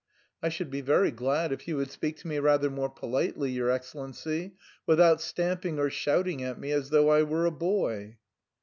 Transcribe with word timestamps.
"I 0.41 0.49
should 0.49 0.71
be 0.71 0.81
very 0.81 1.11
glad 1.11 1.51
if 1.51 1.67
you 1.67 1.77
would 1.77 1.91
speak 1.91 2.17
to 2.17 2.27
me 2.27 2.39
rather 2.39 2.71
more 2.71 2.89
politely, 2.89 3.51
your 3.51 3.69
Excellency, 3.69 4.53
without 4.87 5.21
stamping 5.21 5.77
or 5.77 5.91
shouting 5.91 6.41
at 6.43 6.59
me 6.59 6.71
as 6.71 6.89
though 6.89 7.09
I 7.09 7.21
were 7.21 7.45
a 7.45 7.51
boy." 7.51 8.17